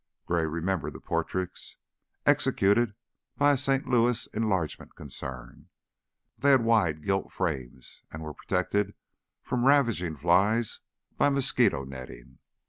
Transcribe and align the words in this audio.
Gray 0.25 0.47
remembered 0.47 0.93
the 0.93 0.99
portraits, 0.99 1.77
executed 2.25 2.95
by 3.37 3.51
a 3.51 3.57
St. 3.59 3.87
Louis 3.87 4.25
"enlargement" 4.33 4.95
concern. 4.95 5.69
They 6.39 6.49
had 6.49 6.63
wide 6.63 7.03
gilt 7.03 7.31
frames, 7.31 8.01
and 8.11 8.23
were 8.23 8.33
protected 8.33 8.95
from 9.43 9.63
ravaging 9.67 10.15
flies 10.15 10.79
by 11.17 11.29
mosquito 11.29 11.83
netting. 11.85 12.39